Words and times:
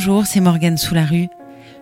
Bonjour, 0.00 0.26
c'est 0.26 0.38
Morgane 0.38 0.78
Soularue. 0.78 1.26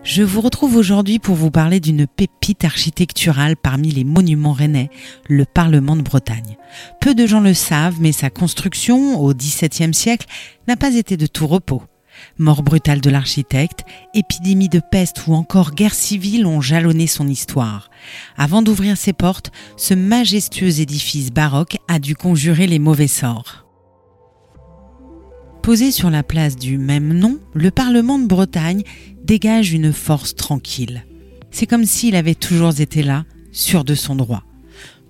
Je 0.03 0.23
vous 0.23 0.41
retrouve 0.41 0.75
aujourd'hui 0.75 1.19
pour 1.19 1.35
vous 1.35 1.51
parler 1.51 1.79
d'une 1.79 2.07
pépite 2.07 2.65
architecturale 2.65 3.55
parmi 3.55 3.91
les 3.91 4.03
monuments 4.03 4.53
rennais, 4.53 4.89
le 5.29 5.45
Parlement 5.45 5.95
de 5.95 6.01
Bretagne. 6.01 6.57
Peu 6.99 7.13
de 7.13 7.27
gens 7.27 7.41
le 7.41 7.53
savent, 7.53 7.97
mais 7.99 8.11
sa 8.11 8.31
construction, 8.31 9.21
au 9.21 9.35
XVIIe 9.35 9.93
siècle, 9.93 10.25
n'a 10.67 10.75
pas 10.75 10.95
été 10.95 11.15
de 11.15 11.27
tout 11.27 11.45
repos. 11.45 11.83
Mort 12.39 12.63
brutale 12.63 13.01
de 13.01 13.11
l'architecte, 13.11 13.85
épidémie 14.15 14.67
de 14.67 14.79
peste 14.79 15.27
ou 15.27 15.35
encore 15.35 15.75
guerre 15.75 15.93
civile 15.93 16.47
ont 16.47 16.59
jalonné 16.59 17.05
son 17.05 17.27
histoire. 17.27 17.91
Avant 18.35 18.63
d'ouvrir 18.63 18.97
ses 18.97 19.13
portes, 19.13 19.51
ce 19.77 19.93
majestueux 19.93 20.79
édifice 20.79 21.29
baroque 21.29 21.77
a 21.87 21.99
dû 21.99 22.15
conjurer 22.15 22.65
les 22.65 22.79
mauvais 22.79 23.07
sorts. 23.07 23.66
Posé 25.67 25.91
sur 25.91 26.09
la 26.09 26.23
place 26.23 26.55
du 26.55 26.77
même 26.77 27.13
nom, 27.13 27.41
le 27.53 27.71
Parlement 27.71 28.19
de 28.19 28.25
Bretagne 28.25 28.83
dégage 29.25 29.73
une 29.73 29.91
force 29.91 30.33
tranquille. 30.33 31.05
C'est 31.51 31.67
comme 31.67 31.83
s'il 31.83 32.15
avait 32.15 32.35
toujours 32.35 32.79
été 32.79 33.03
là, 33.03 33.25
sûr 33.51 33.83
de 33.83 33.93
son 33.93 34.15
droit. 34.15 34.43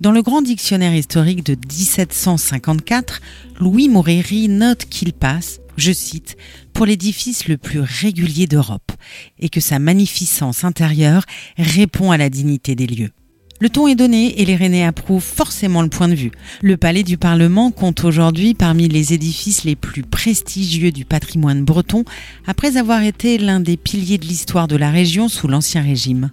Dans 0.02 0.12
le 0.12 0.24
grand 0.24 0.42
dictionnaire 0.42 0.96
historique 0.96 1.46
de 1.46 1.54
1754, 1.54 3.22
Louis 3.60 3.88
Moreri 3.88 4.50
note 4.50 4.86
qu'il 4.86 5.14
passe, 5.14 5.60
je 5.78 5.92
cite, 5.92 6.38
pour 6.74 6.88
l'édifice 6.88 7.48
le 7.48 7.58
plus 7.58 7.82
régulier 7.82 8.48
d'Europe, 8.48 8.94
et 9.38 9.50
que 9.50 9.60
sa 9.60 9.78
magnificence 9.78 10.64
intérieure 10.64 11.26
répond 11.60 12.10
à 12.10 12.18
la 12.18 12.32
dignité 12.32 12.74
des 12.74 12.88
lieux. 12.88 13.12
Le 13.60 13.70
ton 13.70 13.88
est 13.88 13.96
donné 13.96 14.40
et 14.40 14.46
les 14.46 14.56
Rennais 14.56 14.84
approuvent 14.84 15.24
forcément 15.24 15.82
le 15.82 15.90
point 15.90 16.08
de 16.08 16.14
vue. 16.14 16.32
Le 16.62 16.78
palais 16.78 17.02
du 17.02 17.18
Parlement 17.18 17.72
compte 17.72 18.04
aujourd'hui 18.04 18.54
parmi 18.54 18.88
les 18.88 19.14
édifices 19.14 19.64
les 19.64 19.76
plus 19.76 20.04
prestigieux 20.04 20.92
du 20.92 21.06
patrimoine 21.06 21.66
breton, 21.66 22.06
après 22.46 22.78
avoir 22.78 23.02
été 23.02 23.40
l'un 23.40 23.59
des 23.59 23.76
piliers 23.76 24.20
de 24.20 24.26
l'histoire 24.26 24.68
de 24.68 24.76
la 24.76 24.92
région 24.92 25.28
sous 25.28 25.48
l'Ancien 25.48 25.81
Régime. 25.81 26.30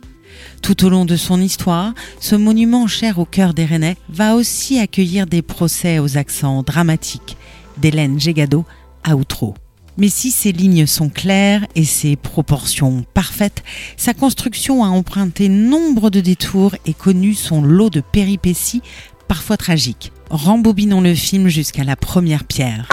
Tout 0.60 0.84
au 0.84 0.90
long 0.90 1.06
de 1.06 1.16
son 1.16 1.40
histoire, 1.40 1.94
ce 2.20 2.36
monument 2.36 2.86
cher 2.86 3.18
au 3.18 3.24
cœur 3.24 3.54
des 3.54 3.64
Rennais 3.64 3.96
va 4.10 4.34
aussi 4.34 4.78
accueillir 4.78 5.26
des 5.26 5.40
procès 5.40 5.98
aux 6.00 6.18
accents 6.18 6.62
dramatiques 6.62 7.38
d'Hélène 7.78 8.20
Gégado 8.20 8.66
à 9.02 9.16
Outreau. 9.16 9.54
Mais 9.96 10.08
si 10.08 10.30
ses 10.30 10.52
lignes 10.52 10.86
sont 10.86 11.08
claires 11.08 11.66
et 11.74 11.84
ses 11.84 12.16
proportions 12.16 13.04
parfaites, 13.14 13.62
sa 13.96 14.12
construction 14.12 14.82
a 14.82 14.88
emprunté 14.88 15.48
nombre 15.48 16.10
de 16.10 16.20
détours 16.20 16.74
et 16.86 16.94
connu 16.94 17.34
son 17.34 17.62
lot 17.62 17.90
de 17.90 18.00
péripéties 18.00 18.82
parfois 19.28 19.56
tragiques. 19.56 20.12
Rembobinons 20.30 21.00
le 21.00 21.14
film 21.14 21.48
jusqu'à 21.48 21.84
la 21.84 21.96
première 21.96 22.44
pierre. 22.44 22.88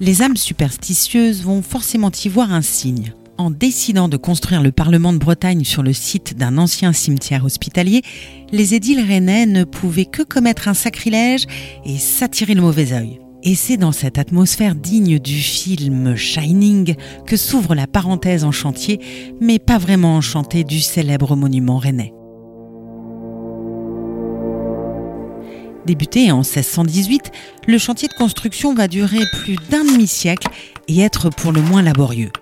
Les 0.00 0.22
âmes 0.22 0.36
superstitieuses 0.36 1.42
vont 1.42 1.62
forcément 1.62 2.10
y 2.24 2.28
voir 2.28 2.52
un 2.52 2.62
signe. 2.62 3.14
En 3.38 3.50
décidant 3.50 4.08
de 4.08 4.16
construire 4.16 4.62
le 4.62 4.72
Parlement 4.72 5.12
de 5.12 5.18
Bretagne 5.18 5.64
sur 5.64 5.82
le 5.82 5.92
site 5.92 6.36
d'un 6.36 6.56
ancien 6.58 6.92
cimetière 6.92 7.44
hospitalier, 7.44 8.02
les 8.50 8.74
édiles 8.74 9.04
rennais 9.06 9.46
ne 9.46 9.64
pouvaient 9.64 10.06
que 10.06 10.22
commettre 10.22 10.68
un 10.68 10.74
sacrilège 10.74 11.46
et 11.84 11.98
s'attirer 11.98 12.54
le 12.54 12.62
mauvais 12.62 12.92
œil. 12.92 13.20
Et 13.48 13.54
c'est 13.54 13.76
dans 13.76 13.92
cette 13.92 14.18
atmosphère 14.18 14.74
digne 14.74 15.20
du 15.20 15.38
film 15.38 16.16
Shining 16.16 16.96
que 17.26 17.36
s'ouvre 17.36 17.76
la 17.76 17.86
parenthèse 17.86 18.42
en 18.42 18.50
chantier, 18.50 18.98
mais 19.40 19.60
pas 19.60 19.78
vraiment 19.78 20.16
enchantée 20.16 20.64
du 20.64 20.80
célèbre 20.80 21.36
monument 21.36 21.78
rennais. 21.78 22.12
Débuté 25.86 26.32
en 26.32 26.38
1618, 26.38 27.30
le 27.68 27.78
chantier 27.78 28.08
de 28.08 28.14
construction 28.14 28.74
va 28.74 28.88
durer 28.88 29.20
plus 29.32 29.54
d'un 29.70 29.84
demi-siècle 29.84 30.48
et 30.88 30.98
être 30.98 31.30
pour 31.30 31.52
le 31.52 31.62
moins 31.62 31.82
laborieux. 31.82 32.32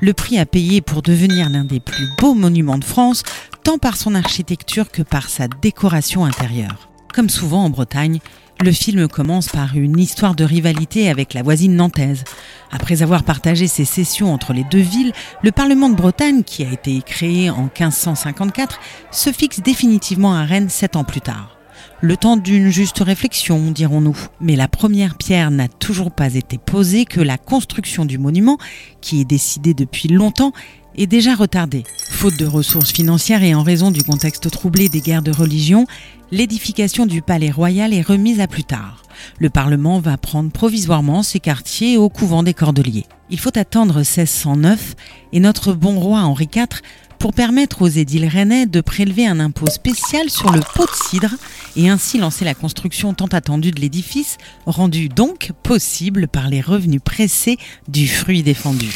Le 0.00 0.12
prix 0.12 0.38
à 0.38 0.44
payer 0.44 0.82
pour 0.82 1.00
devenir 1.00 1.48
l'un 1.48 1.64
des 1.64 1.80
plus 1.80 2.06
beaux 2.18 2.34
monuments 2.34 2.76
de 2.76 2.84
France, 2.84 3.22
tant 3.64 3.78
par 3.78 3.96
son 3.96 4.14
architecture 4.14 4.90
que 4.90 5.00
par 5.00 5.30
sa 5.30 5.48
décoration 5.48 6.26
intérieure. 6.26 6.90
Comme 7.14 7.30
souvent 7.30 7.64
en 7.64 7.70
Bretagne, 7.70 8.20
le 8.62 8.72
film 8.72 9.08
commence 9.08 9.48
par 9.48 9.76
une 9.76 9.98
histoire 9.98 10.34
de 10.34 10.44
rivalité 10.44 11.08
avec 11.08 11.32
la 11.32 11.42
voisine 11.42 11.76
nantaise. 11.76 12.24
Après 12.70 13.02
avoir 13.02 13.22
partagé 13.22 13.66
ses 13.66 13.86
sessions 13.86 14.32
entre 14.32 14.52
les 14.52 14.64
deux 14.64 14.80
villes, 14.80 15.12
le 15.42 15.50
Parlement 15.50 15.88
de 15.88 15.94
Bretagne, 15.94 16.42
qui 16.42 16.64
a 16.64 16.72
été 16.72 17.00
créé 17.00 17.48
en 17.48 17.64
1554, 17.64 18.78
se 19.10 19.32
fixe 19.32 19.60
définitivement 19.60 20.34
à 20.34 20.44
Rennes 20.44 20.68
sept 20.68 20.96
ans 20.96 21.04
plus 21.04 21.22
tard. 21.22 21.56
Le 22.02 22.16
temps 22.16 22.36
d'une 22.36 22.70
juste 22.70 23.00
réflexion, 23.00 23.70
dirons-nous. 23.70 24.16
Mais 24.40 24.56
la 24.56 24.68
première 24.68 25.16
pierre 25.16 25.50
n'a 25.50 25.68
toujours 25.68 26.10
pas 26.10 26.34
été 26.34 26.58
posée 26.58 27.04
que 27.04 27.20
la 27.20 27.38
construction 27.38 28.04
du 28.04 28.18
monument, 28.18 28.58
qui 29.00 29.20
est 29.20 29.26
décidée 29.26 29.74
depuis 29.74 30.08
longtemps, 30.08 30.52
est 30.96 31.06
déjà 31.06 31.34
retardée. 31.34 31.84
Faute 32.10 32.36
de 32.36 32.46
ressources 32.46 32.92
financières 32.92 33.42
et 33.42 33.54
en 33.54 33.62
raison 33.62 33.90
du 33.90 34.02
contexte 34.02 34.50
troublé 34.50 34.88
des 34.88 35.00
guerres 35.00 35.22
de 35.22 35.30
religion, 35.30 35.86
l'édification 36.30 37.06
du 37.06 37.22
palais 37.22 37.50
royal 37.50 37.94
est 37.94 38.02
remise 38.02 38.40
à 38.40 38.46
plus 38.46 38.64
tard. 38.64 39.02
Le 39.38 39.50
Parlement 39.50 40.00
va 40.00 40.16
prendre 40.16 40.50
provisoirement 40.50 41.22
ses 41.22 41.40
quartiers 41.40 41.96
au 41.96 42.08
couvent 42.08 42.42
des 42.42 42.54
Cordeliers. 42.54 43.06
Il 43.30 43.38
faut 43.38 43.56
attendre 43.56 43.96
1609 43.96 44.94
et 45.32 45.40
notre 45.40 45.72
bon 45.72 45.98
roi 45.98 46.20
Henri 46.20 46.48
IV 46.54 46.82
pour 47.18 47.34
permettre 47.34 47.82
aux 47.82 47.88
édiles 47.88 48.26
rennais 48.26 48.64
de 48.66 48.80
prélever 48.80 49.26
un 49.26 49.40
impôt 49.40 49.68
spécial 49.68 50.30
sur 50.30 50.50
le 50.50 50.60
pot 50.74 50.86
de 50.86 51.08
cidre 51.10 51.34
et 51.76 51.90
ainsi 51.90 52.18
lancer 52.18 52.46
la 52.46 52.54
construction 52.54 53.12
tant 53.12 53.26
attendue 53.26 53.72
de 53.72 53.80
l'édifice, 53.80 54.38
rendue 54.64 55.10
donc 55.10 55.52
possible 55.62 56.28
par 56.28 56.48
les 56.48 56.62
revenus 56.62 57.02
pressés 57.04 57.58
du 57.88 58.08
fruit 58.08 58.42
défendu. 58.42 58.88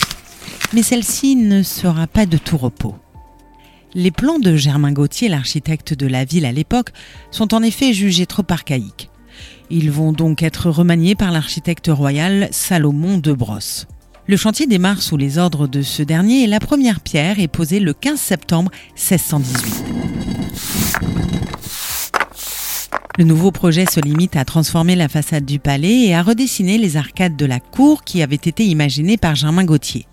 Mais 0.75 0.83
celle-ci 0.83 1.37
ne 1.37 1.62
sera 1.62 2.09
pas 2.09 2.27
de 2.27 2.37
tout 2.37 2.57
repos. 2.57 2.97
Les 3.95 4.11
plans 4.11 4.41
de 4.41 4.57
Germain 4.57 4.91
Gauthier, 4.91 5.29
l'architecte 5.29 5.95
de 5.95 6.09
la 6.09 6.25
ville 6.25 6.45
à 6.45 6.53
l'époque, 6.53 6.91
sont 7.31 7.55
en 7.55 7.62
effet 7.62 7.93
jugés 7.93 8.27
trop 8.27 8.43
archaïques. 8.49 9.09
Ils 9.71 9.93
vont 9.93 10.12
donc 10.12 10.43
être 10.43 10.71
remaniés 10.71 11.15
par 11.15 11.31
l'architecte 11.31 11.87
royal 11.93 12.49
Salomon 12.51 13.19
de 13.19 13.33
Brosse. 13.33 13.87
Le 14.27 14.37
chantier 14.37 14.67
démarre 14.67 15.01
sous 15.01 15.17
les 15.17 15.39
ordres 15.39 15.69
de 15.69 15.81
ce 15.81 16.03
dernier 16.03 16.43
et 16.43 16.47
la 16.49 16.59
première 16.59 16.99
pierre 16.99 17.39
est 17.39 17.47
posée 17.47 17.79
le 17.79 17.93
15 17.93 18.19
septembre 18.19 18.73
1618. 18.95 19.85
Le 23.17 23.25
nouveau 23.25 23.53
projet 23.53 23.87
se 23.87 24.01
limite 24.01 24.35
à 24.35 24.45
transformer 24.45 24.97
la 24.97 25.09
façade 25.09 25.45
du 25.45 25.61
palais 25.61 26.06
et 26.06 26.17
à 26.17 26.23
redessiner 26.23 26.79
les 26.79 26.97
arcades 26.97 27.37
de 27.37 27.47
la 27.47 27.61
cour 27.61 28.03
qui 28.03 28.23
avaient 28.23 28.35
été 28.35 28.65
imaginées 28.65 29.19
par 29.19 29.37
Germain 29.37 29.65
Gauthier. 29.65 30.06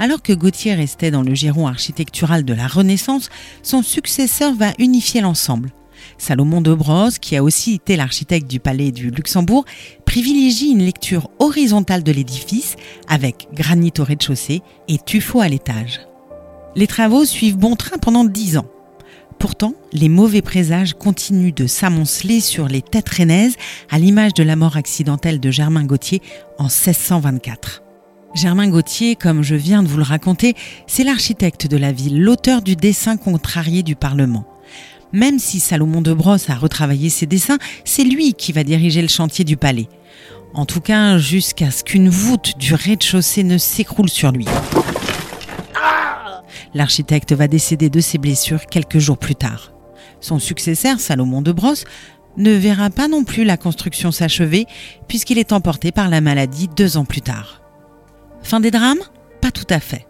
Alors 0.00 0.22
que 0.22 0.32
Gauthier 0.32 0.72
restait 0.72 1.10
dans 1.10 1.20
le 1.20 1.34
giron 1.34 1.66
architectural 1.66 2.46
de 2.46 2.54
la 2.54 2.66
Renaissance, 2.66 3.28
son 3.62 3.82
successeur 3.82 4.54
va 4.54 4.72
unifier 4.78 5.20
l'ensemble. 5.20 5.72
Salomon 6.16 6.62
de 6.62 6.72
Brosse, 6.72 7.18
qui 7.18 7.36
a 7.36 7.44
aussi 7.44 7.74
été 7.74 7.96
l'architecte 7.96 8.46
du 8.46 8.60
palais 8.60 8.92
du 8.92 9.10
Luxembourg, 9.10 9.66
privilégie 10.06 10.70
une 10.70 10.86
lecture 10.86 11.28
horizontale 11.38 12.02
de 12.02 12.12
l'édifice 12.12 12.76
avec 13.08 13.48
granit 13.52 13.92
au 13.98 14.04
rez-de-chaussée 14.04 14.62
et 14.88 14.96
tuffeau 14.96 15.42
à 15.42 15.48
l'étage. 15.48 16.00
Les 16.76 16.86
travaux 16.86 17.26
suivent 17.26 17.58
bon 17.58 17.76
train 17.76 17.98
pendant 17.98 18.24
dix 18.24 18.56
ans. 18.56 18.70
Pourtant, 19.38 19.74
les 19.92 20.08
mauvais 20.08 20.40
présages 20.40 20.94
continuent 20.94 21.52
de 21.52 21.66
s'amonceler 21.66 22.40
sur 22.40 22.68
les 22.68 22.80
têtes 22.80 23.10
rennaises 23.10 23.56
à 23.90 23.98
l'image 23.98 24.32
de 24.32 24.44
la 24.44 24.56
mort 24.56 24.78
accidentelle 24.78 25.40
de 25.40 25.50
Germain 25.50 25.84
Gauthier 25.84 26.22
en 26.56 26.64
1624. 26.64 27.82
Germain 28.34 28.68
Gauthier, 28.68 29.16
comme 29.16 29.42
je 29.42 29.56
viens 29.56 29.82
de 29.82 29.88
vous 29.88 29.96
le 29.96 30.04
raconter, 30.04 30.54
c'est 30.86 31.04
l'architecte 31.04 31.66
de 31.66 31.76
la 31.76 31.90
ville, 31.90 32.22
l'auteur 32.22 32.62
du 32.62 32.76
dessin 32.76 33.16
contrarié 33.16 33.82
du 33.82 33.96
Parlement. 33.96 34.44
Même 35.12 35.40
si 35.40 35.58
Salomon 35.58 36.00
de 36.00 36.12
Brosse 36.12 36.48
a 36.50 36.54
retravaillé 36.54 37.10
ses 37.10 37.26
dessins, 37.26 37.58
c'est 37.84 38.04
lui 38.04 38.34
qui 38.34 38.52
va 38.52 38.62
diriger 38.62 39.02
le 39.02 39.08
chantier 39.08 39.44
du 39.44 39.56
palais. 39.56 39.88
En 40.54 40.64
tout 40.64 40.80
cas, 40.80 41.18
jusqu'à 41.18 41.72
ce 41.72 41.82
qu'une 41.82 42.08
voûte 42.08 42.56
du 42.58 42.74
rez-de-chaussée 42.74 43.42
ne 43.42 43.58
s'écroule 43.58 44.08
sur 44.08 44.30
lui. 44.30 44.46
L'architecte 46.72 47.32
va 47.32 47.48
décéder 47.48 47.90
de 47.90 48.00
ses 48.00 48.18
blessures 48.18 48.66
quelques 48.66 48.98
jours 48.98 49.18
plus 49.18 49.34
tard. 49.34 49.72
Son 50.20 50.38
successeur, 50.38 51.00
Salomon 51.00 51.42
de 51.42 51.50
Brosse, 51.50 51.84
ne 52.36 52.52
verra 52.52 52.90
pas 52.90 53.08
non 53.08 53.24
plus 53.24 53.44
la 53.44 53.56
construction 53.56 54.12
s'achever 54.12 54.66
puisqu'il 55.08 55.38
est 55.38 55.52
emporté 55.52 55.90
par 55.90 56.08
la 56.08 56.20
maladie 56.20 56.68
deux 56.76 56.96
ans 56.96 57.04
plus 57.04 57.22
tard. 57.22 57.59
Fin 58.50 58.58
des 58.58 58.72
drames 58.72 58.98
Pas 59.40 59.52
tout 59.52 59.66
à 59.70 59.78
fait. 59.78 60.08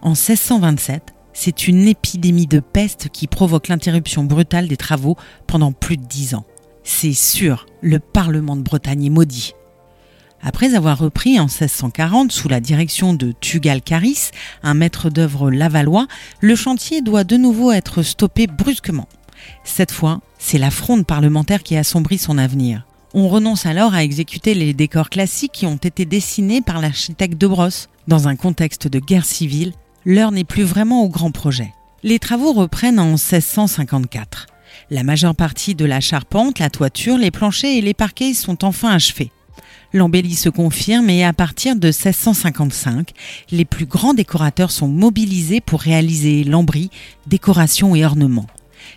En 0.00 0.12
1627, 0.12 1.12
c'est 1.34 1.68
une 1.68 1.86
épidémie 1.86 2.46
de 2.46 2.60
peste 2.60 3.10
qui 3.10 3.26
provoque 3.26 3.68
l'interruption 3.68 4.24
brutale 4.24 4.68
des 4.68 4.78
travaux 4.78 5.18
pendant 5.46 5.72
plus 5.72 5.98
de 5.98 6.06
dix 6.06 6.34
ans. 6.34 6.46
C'est 6.82 7.12
sûr, 7.12 7.66
le 7.82 7.98
Parlement 7.98 8.56
de 8.56 8.62
Bretagne 8.62 9.04
est 9.04 9.10
maudit. 9.10 9.52
Après 10.40 10.72
avoir 10.72 10.96
repris 10.96 11.38
en 11.38 11.44
1640 11.44 12.32
sous 12.32 12.48
la 12.48 12.60
direction 12.60 13.12
de 13.12 13.34
Tugal 13.38 13.82
Caris, 13.82 14.30
un 14.62 14.72
maître 14.72 15.10
d'œuvre 15.10 15.50
lavallois, 15.50 16.06
le 16.40 16.56
chantier 16.56 17.02
doit 17.02 17.24
de 17.24 17.36
nouveau 17.36 17.70
être 17.72 18.00
stoppé 18.00 18.46
brusquement. 18.46 19.10
Cette 19.62 19.92
fois, 19.92 20.22
c'est 20.38 20.56
la 20.56 20.70
fronde 20.70 21.04
parlementaire 21.04 21.62
qui 21.62 21.76
assombrit 21.76 22.16
son 22.16 22.38
avenir. 22.38 22.86
On 23.14 23.28
renonce 23.28 23.64
alors 23.64 23.94
à 23.94 24.04
exécuter 24.04 24.52
les 24.52 24.74
décors 24.74 25.08
classiques 25.08 25.52
qui 25.52 25.66
ont 25.66 25.76
été 25.76 26.04
dessinés 26.04 26.60
par 26.60 26.80
l'architecte 26.80 27.38
de 27.38 27.46
Brosse. 27.46 27.88
Dans 28.06 28.28
un 28.28 28.36
contexte 28.36 28.86
de 28.86 28.98
guerre 28.98 29.24
civile, 29.24 29.72
l'heure 30.04 30.30
n'est 30.30 30.44
plus 30.44 30.62
vraiment 30.62 31.02
au 31.02 31.08
grand 31.08 31.30
projet. 31.30 31.72
Les 32.02 32.18
travaux 32.18 32.52
reprennent 32.52 33.00
en 33.00 33.12
1654. 33.12 34.46
La 34.90 35.02
majeure 35.02 35.34
partie 35.34 35.74
de 35.74 35.86
la 35.86 36.00
charpente, 36.00 36.58
la 36.58 36.68
toiture, 36.68 37.16
les 37.16 37.30
planchers 37.30 37.78
et 37.78 37.80
les 37.80 37.94
parquets 37.94 38.34
sont 38.34 38.64
enfin 38.64 38.90
achevés. 38.90 39.30
L'embellie 39.94 40.34
se 40.34 40.50
confirme 40.50 41.08
et 41.08 41.24
à 41.24 41.32
partir 41.32 41.76
de 41.76 41.88
1655, 41.88 43.12
les 43.50 43.64
plus 43.64 43.86
grands 43.86 44.12
décorateurs 44.12 44.70
sont 44.70 44.88
mobilisés 44.88 45.62
pour 45.62 45.80
réaliser 45.80 46.44
lambris, 46.44 46.90
décorations 47.26 47.96
et 47.96 48.04
ornements. 48.04 48.46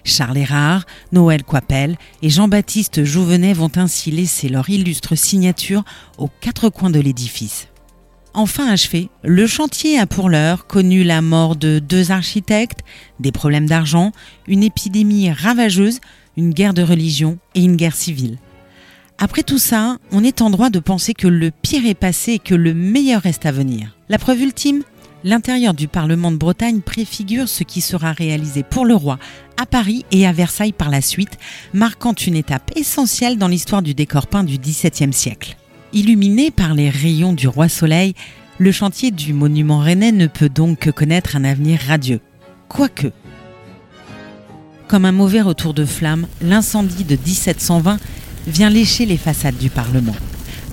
Charles 0.03 0.37
Erard, 0.37 0.85
Noël 1.11 1.43
Coipel 1.43 1.97
et 2.21 2.29
Jean-Baptiste 2.29 3.03
Jouvenet 3.03 3.53
vont 3.53 3.71
ainsi 3.75 4.11
laisser 4.11 4.49
leur 4.49 4.69
illustre 4.69 5.15
signature 5.15 5.83
aux 6.17 6.29
quatre 6.41 6.69
coins 6.69 6.89
de 6.89 6.99
l'édifice. 6.99 7.67
Enfin 8.33 8.67
achevé, 8.71 9.09
le 9.23 9.45
chantier 9.45 9.99
a 9.99 10.05
pour 10.05 10.29
l'heure 10.29 10.65
connu 10.65 11.03
la 11.03 11.21
mort 11.21 11.57
de 11.57 11.79
deux 11.79 12.11
architectes, 12.11 12.79
des 13.19 13.33
problèmes 13.33 13.67
d'argent, 13.67 14.13
une 14.47 14.63
épidémie 14.63 15.31
ravageuse, 15.31 15.99
une 16.37 16.53
guerre 16.53 16.73
de 16.73 16.81
religion 16.81 17.39
et 17.55 17.63
une 17.63 17.75
guerre 17.75 17.95
civile. 17.95 18.37
Après 19.17 19.43
tout 19.43 19.57
ça, 19.57 19.97
on 20.11 20.23
est 20.23 20.41
en 20.41 20.49
droit 20.49 20.69
de 20.69 20.79
penser 20.79 21.13
que 21.13 21.27
le 21.27 21.51
pire 21.51 21.85
est 21.85 21.93
passé 21.93 22.33
et 22.33 22.39
que 22.39 22.55
le 22.55 22.73
meilleur 22.73 23.21
reste 23.21 23.45
à 23.45 23.51
venir. 23.51 23.97
La 24.09 24.17
preuve 24.17 24.41
ultime 24.41 24.83
L'intérieur 25.23 25.75
du 25.75 25.87
Parlement 25.87 26.31
de 26.31 26.37
Bretagne 26.37 26.81
préfigure 26.81 27.47
ce 27.47 27.63
qui 27.63 27.79
sera 27.79 28.11
réalisé 28.11 28.63
pour 28.63 28.85
le 28.85 28.95
roi 28.95 29.19
à 29.61 29.67
Paris 29.67 30.05
et 30.11 30.25
à 30.25 30.31
Versailles 30.31 30.71
par 30.71 30.89
la 30.89 31.01
suite, 31.01 31.37
marquant 31.71 32.13
une 32.13 32.35
étape 32.35 32.71
essentielle 32.75 33.37
dans 33.37 33.47
l'histoire 33.47 33.83
du 33.83 33.93
décor 33.93 34.25
peint 34.25 34.43
du 34.43 34.57
XVIIe 34.57 35.13
siècle. 35.13 35.55
Illuminé 35.93 36.49
par 36.49 36.73
les 36.73 36.89
rayons 36.89 37.33
du 37.33 37.47
roi 37.47 37.69
Soleil, 37.69 38.15
le 38.57 38.71
chantier 38.71 39.11
du 39.11 39.33
monument 39.33 39.77
rennais 39.77 40.11
ne 40.11 40.25
peut 40.25 40.49
donc 40.49 40.79
que 40.79 40.89
connaître 40.89 41.35
un 41.35 41.43
avenir 41.43 41.79
radieux. 41.87 42.21
Quoique. 42.69 43.11
Comme 44.87 45.05
un 45.05 45.11
mauvais 45.11 45.41
retour 45.41 45.75
de 45.75 45.85
flamme, 45.85 46.25
l'incendie 46.41 47.03
de 47.03 47.15
1720 47.15 47.99
vient 48.47 48.71
lécher 48.71 49.05
les 49.05 49.17
façades 49.17 49.57
du 49.57 49.69
Parlement. 49.69 50.15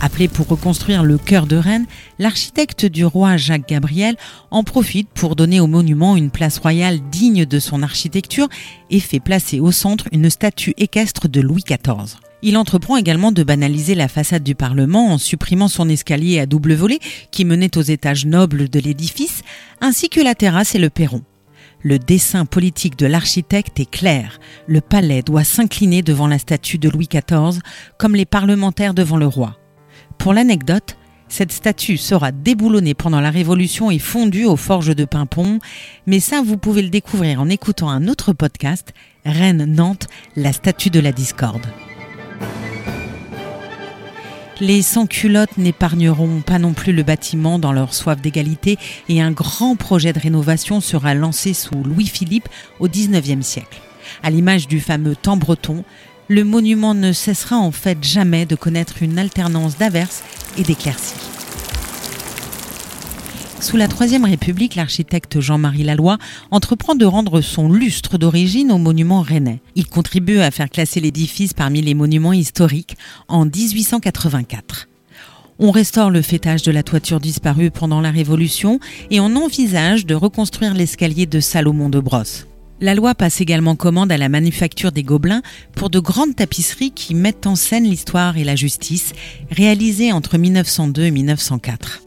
Appelé 0.00 0.28
pour 0.28 0.46
reconstruire 0.46 1.02
le 1.02 1.18
cœur 1.18 1.46
de 1.46 1.56
Rennes, 1.56 1.86
l'architecte 2.20 2.86
du 2.86 3.04
roi 3.04 3.36
Jacques 3.36 3.68
Gabriel 3.68 4.16
en 4.52 4.62
profite 4.62 5.08
pour 5.08 5.34
donner 5.34 5.58
au 5.58 5.66
monument 5.66 6.16
une 6.16 6.30
place 6.30 6.58
royale 6.58 7.00
digne 7.10 7.44
de 7.44 7.58
son 7.58 7.82
architecture 7.82 8.48
et 8.90 9.00
fait 9.00 9.18
placer 9.18 9.58
au 9.58 9.72
centre 9.72 10.06
une 10.12 10.30
statue 10.30 10.72
équestre 10.76 11.26
de 11.26 11.40
Louis 11.40 11.64
XIV. 11.66 12.16
Il 12.42 12.56
entreprend 12.56 12.96
également 12.96 13.32
de 13.32 13.42
banaliser 13.42 13.96
la 13.96 14.06
façade 14.06 14.44
du 14.44 14.54
Parlement 14.54 15.12
en 15.12 15.18
supprimant 15.18 15.66
son 15.66 15.88
escalier 15.88 16.38
à 16.38 16.46
double 16.46 16.74
volet 16.74 17.00
qui 17.32 17.44
menait 17.44 17.76
aux 17.76 17.82
étages 17.82 18.24
nobles 18.24 18.68
de 18.68 18.78
l'édifice, 18.78 19.42
ainsi 19.80 20.08
que 20.08 20.20
la 20.20 20.36
terrasse 20.36 20.76
et 20.76 20.78
le 20.78 20.90
perron. 20.90 21.22
Le 21.82 21.98
dessin 21.98 22.44
politique 22.44 22.96
de 22.96 23.06
l'architecte 23.06 23.80
est 23.80 23.90
clair. 23.90 24.38
Le 24.68 24.80
palais 24.80 25.22
doit 25.22 25.44
s'incliner 25.44 26.02
devant 26.02 26.28
la 26.28 26.38
statue 26.38 26.78
de 26.78 26.88
Louis 26.88 27.08
XIV, 27.08 27.60
comme 27.98 28.14
les 28.14 28.26
parlementaires 28.26 28.94
devant 28.94 29.16
le 29.16 29.26
roi. 29.26 29.56
Pour 30.18 30.34
l'anecdote, 30.34 30.96
cette 31.28 31.52
statue 31.52 31.96
sera 31.96 32.32
déboulonnée 32.32 32.94
pendant 32.94 33.20
la 33.20 33.30
Révolution 33.30 33.90
et 33.90 33.98
fondue 33.98 34.46
aux 34.46 34.56
forges 34.56 34.96
de 34.96 35.04
Pimpon, 35.04 35.58
mais 36.06 36.20
ça 36.20 36.42
vous 36.42 36.56
pouvez 36.56 36.82
le 36.82 36.88
découvrir 36.88 37.40
en 37.40 37.48
écoutant 37.48 37.88
un 37.88 38.08
autre 38.08 38.32
podcast, 38.32 38.94
Rennes-Nantes, 39.24 40.08
la 40.36 40.52
statue 40.52 40.90
de 40.90 41.00
la 41.00 41.12
discorde. 41.12 41.66
Les 44.60 44.82
sans-culottes 44.82 45.56
n'épargneront 45.56 46.40
pas 46.40 46.58
non 46.58 46.72
plus 46.72 46.92
le 46.92 47.04
bâtiment 47.04 47.60
dans 47.60 47.72
leur 47.72 47.94
soif 47.94 48.20
d'égalité 48.20 48.76
et 49.08 49.22
un 49.22 49.30
grand 49.30 49.76
projet 49.76 50.12
de 50.12 50.18
rénovation 50.18 50.80
sera 50.80 51.14
lancé 51.14 51.54
sous 51.54 51.84
Louis-Philippe 51.84 52.48
au 52.80 52.88
XIXe 52.88 53.46
siècle. 53.46 53.80
À 54.22 54.30
l'image 54.30 54.66
du 54.66 54.80
fameux 54.80 55.14
temps 55.14 55.36
breton, 55.36 55.84
le 56.28 56.44
monument 56.44 56.94
ne 56.94 57.12
cessera 57.12 57.56
en 57.56 57.72
fait 57.72 58.04
jamais 58.04 58.46
de 58.46 58.54
connaître 58.54 59.02
une 59.02 59.18
alternance 59.18 59.78
d'averses 59.78 60.22
et 60.56 60.62
d'éclaircies. 60.62 61.14
Sous 63.60 63.76
la 63.76 63.88
Troisième 63.88 64.24
République, 64.24 64.76
l'architecte 64.76 65.40
Jean-Marie 65.40 65.82
Laloy 65.82 66.16
entreprend 66.50 66.94
de 66.94 67.04
rendre 67.04 67.40
son 67.40 67.70
lustre 67.70 68.16
d'origine 68.16 68.70
au 68.70 68.78
monument 68.78 69.20
rennais. 69.20 69.60
Il 69.74 69.86
contribue 69.86 70.38
à 70.38 70.50
faire 70.50 70.70
classer 70.70 71.00
l'édifice 71.00 71.54
parmi 71.54 71.82
les 71.82 71.94
monuments 71.94 72.32
historiques 72.32 72.96
en 73.26 73.44
1884. 73.46 74.88
On 75.58 75.72
restaure 75.72 76.10
le 76.10 76.22
fêtage 76.22 76.62
de 76.62 76.70
la 76.70 76.84
toiture 76.84 77.18
disparue 77.18 77.72
pendant 77.72 78.00
la 78.00 78.12
Révolution 78.12 78.78
et 79.10 79.18
on 79.18 79.34
envisage 79.34 80.06
de 80.06 80.14
reconstruire 80.14 80.72
l'escalier 80.72 81.26
de 81.26 81.40
Salomon 81.40 81.88
de 81.88 81.98
Brosse. 81.98 82.47
La 82.80 82.94
loi 82.94 83.16
passe 83.16 83.40
également 83.40 83.74
commande 83.74 84.12
à 84.12 84.16
la 84.16 84.28
manufacture 84.28 84.92
des 84.92 85.02
Gobelins 85.02 85.42
pour 85.74 85.90
de 85.90 85.98
grandes 85.98 86.36
tapisseries 86.36 86.92
qui 86.92 87.14
mettent 87.14 87.48
en 87.48 87.56
scène 87.56 87.82
l'histoire 87.82 88.36
et 88.36 88.44
la 88.44 88.54
justice, 88.54 89.14
réalisées 89.50 90.12
entre 90.12 90.38
1902 90.38 91.02
et 91.02 91.10
1904. 91.10 92.02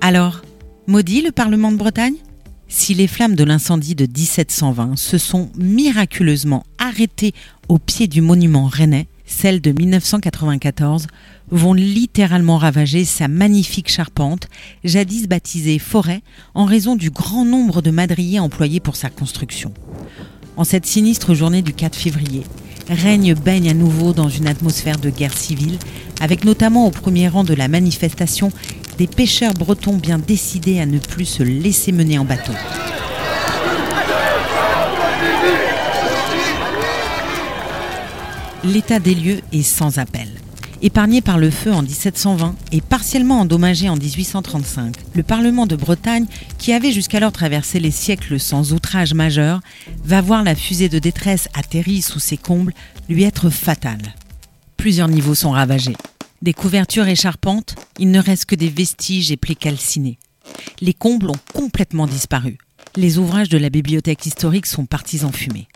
Alors, 0.00 0.42
maudit 0.86 1.22
le 1.22 1.32
Parlement 1.32 1.72
de 1.72 1.76
Bretagne? 1.76 2.14
Si 2.68 2.94
les 2.94 3.08
flammes 3.08 3.34
de 3.34 3.42
l'incendie 3.42 3.96
de 3.96 4.06
1720 4.06 4.96
se 4.96 5.18
sont 5.18 5.50
miraculeusement 5.56 6.64
arrêtées 6.78 7.34
au 7.68 7.78
pied 7.78 8.06
du 8.06 8.20
monument 8.20 8.66
rennais, 8.66 9.08
celles 9.26 9.60
de 9.60 9.72
1994 9.72 11.08
vont 11.50 11.74
littéralement 11.74 12.58
ravager 12.58 13.04
sa 13.04 13.28
magnifique 13.28 13.90
charpente, 13.90 14.48
jadis 14.84 15.28
baptisée 15.28 15.78
forêt, 15.78 16.22
en 16.54 16.64
raison 16.64 16.96
du 16.96 17.10
grand 17.10 17.44
nombre 17.44 17.82
de 17.82 17.90
madriers 17.90 18.40
employés 18.40 18.80
pour 18.80 18.96
sa 18.96 19.10
construction. 19.10 19.72
En 20.56 20.64
cette 20.64 20.86
sinistre 20.86 21.34
journée 21.34 21.62
du 21.62 21.74
4 21.74 21.96
février, 21.96 22.44
règne 22.88 23.34
baigne 23.34 23.68
à 23.68 23.74
nouveau 23.74 24.12
dans 24.12 24.28
une 24.28 24.46
atmosphère 24.46 24.98
de 24.98 25.10
guerre 25.10 25.36
civile, 25.36 25.78
avec 26.20 26.44
notamment 26.44 26.86
au 26.86 26.90
premier 26.90 27.28
rang 27.28 27.44
de 27.44 27.54
la 27.54 27.68
manifestation 27.68 28.50
des 28.96 29.06
pêcheurs 29.06 29.54
bretons 29.54 29.96
bien 29.96 30.18
décidés 30.18 30.80
à 30.80 30.86
ne 30.86 30.98
plus 30.98 31.26
se 31.26 31.42
laisser 31.42 31.92
mener 31.92 32.18
en 32.18 32.24
bateau. 32.24 32.52
L'état 38.64 38.98
des 38.98 39.14
lieux 39.14 39.40
est 39.52 39.62
sans 39.62 39.98
appel. 39.98 40.28
Épargné 40.82 41.20
par 41.20 41.38
le 41.38 41.50
feu 41.50 41.72
en 41.72 41.82
1720 41.82 42.54
et 42.72 42.80
partiellement 42.80 43.40
endommagé 43.40 43.88
en 43.88 43.96
1835, 43.96 44.94
le 45.14 45.22
Parlement 45.22 45.66
de 45.66 45.76
Bretagne, 45.76 46.26
qui 46.58 46.72
avait 46.72 46.92
jusqu'alors 46.92 47.32
traversé 47.32 47.80
les 47.80 47.90
siècles 47.90 48.38
sans 48.40 48.72
outrage 48.72 49.14
majeur, 49.14 49.60
va 50.04 50.20
voir 50.20 50.42
la 50.42 50.54
fusée 50.54 50.88
de 50.88 50.98
détresse 50.98 51.48
atterrie 51.54 52.02
sous 52.02 52.18
ses 52.18 52.36
combles 52.36 52.74
lui 53.08 53.22
être 53.22 53.50
fatale. 53.50 54.14
Plusieurs 54.76 55.08
niveaux 55.08 55.34
sont 55.34 55.52
ravagés. 55.52 55.96
Des 56.42 56.52
couvertures 56.52 57.08
et 57.08 57.16
charpentes, 57.16 57.76
il 57.98 58.10
ne 58.10 58.20
reste 58.20 58.46
que 58.46 58.54
des 58.54 58.68
vestiges 58.68 59.32
et 59.32 59.36
plaies 59.36 59.54
calcinées. 59.54 60.18
Les 60.80 60.94
combles 60.94 61.30
ont 61.30 61.40
complètement 61.54 62.06
disparu. 62.06 62.58
Les 62.96 63.18
ouvrages 63.18 63.48
de 63.48 63.58
la 63.58 63.70
bibliothèque 63.70 64.26
historique 64.26 64.66
sont 64.66 64.86
partis 64.86 65.24
en 65.24 65.32
fumée. 65.32 65.68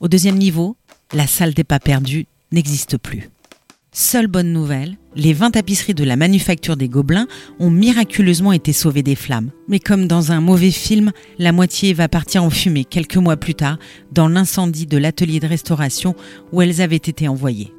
Au 0.00 0.08
deuxième 0.08 0.38
niveau, 0.38 0.76
la 1.12 1.26
salle 1.26 1.54
des 1.54 1.64
pas 1.64 1.80
perdus 1.80 2.26
n'existe 2.52 2.98
plus. 2.98 3.30
Seule 3.96 4.26
bonne 4.26 4.52
nouvelle, 4.52 4.96
les 5.14 5.32
20 5.32 5.52
tapisseries 5.52 5.94
de 5.94 6.02
la 6.02 6.16
manufacture 6.16 6.76
des 6.76 6.88
Gobelins 6.88 7.28
ont 7.60 7.70
miraculeusement 7.70 8.52
été 8.52 8.72
sauvées 8.72 9.04
des 9.04 9.14
flammes. 9.14 9.52
Mais 9.68 9.78
comme 9.78 10.08
dans 10.08 10.32
un 10.32 10.40
mauvais 10.40 10.72
film, 10.72 11.12
la 11.38 11.52
moitié 11.52 11.92
va 11.92 12.08
partir 12.08 12.42
en 12.42 12.50
fumée 12.50 12.84
quelques 12.84 13.18
mois 13.18 13.36
plus 13.36 13.54
tard 13.54 13.78
dans 14.10 14.26
l'incendie 14.26 14.86
de 14.86 14.98
l'atelier 14.98 15.38
de 15.38 15.46
restauration 15.46 16.16
où 16.50 16.60
elles 16.60 16.80
avaient 16.80 16.96
été 16.96 17.28
envoyées. 17.28 17.72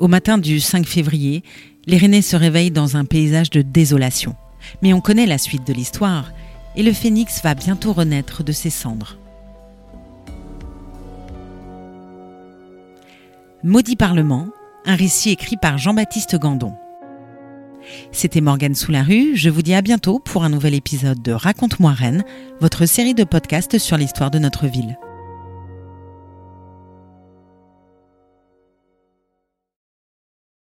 Au 0.00 0.08
matin 0.08 0.36
du 0.36 0.58
5 0.58 0.84
février, 0.84 1.44
les 1.86 1.96
Rennais 1.96 2.20
se 2.20 2.34
réveillent 2.34 2.72
dans 2.72 2.96
un 2.96 3.04
paysage 3.04 3.50
de 3.50 3.62
désolation. 3.62 4.34
Mais 4.82 4.92
on 4.92 5.00
connaît 5.00 5.26
la 5.26 5.38
suite 5.38 5.64
de 5.64 5.72
l'histoire 5.72 6.32
et 6.74 6.82
le 6.82 6.92
phénix 6.92 7.40
va 7.44 7.54
bientôt 7.54 7.92
renaître 7.92 8.42
de 8.42 8.50
ses 8.50 8.70
cendres. 8.70 9.16
Maudit 13.66 13.96
Parlement, 13.96 14.48
un 14.84 14.94
récit 14.94 15.30
écrit 15.30 15.56
par 15.56 15.78
Jean-Baptiste 15.78 16.38
Gandon. 16.38 16.74
C'était 18.12 18.42
Morgane 18.42 18.74
Rue. 19.06 19.36
je 19.36 19.48
vous 19.48 19.62
dis 19.62 19.72
à 19.72 19.80
bientôt 19.80 20.18
pour 20.18 20.44
un 20.44 20.50
nouvel 20.50 20.74
épisode 20.74 21.22
de 21.22 21.32
Raconte-moi 21.32 21.92
Rennes, 21.92 22.24
votre 22.60 22.84
série 22.84 23.14
de 23.14 23.24
podcasts 23.24 23.78
sur 23.78 23.96
l'histoire 23.96 24.30
de 24.30 24.38
notre 24.38 24.66
ville. 24.66 24.98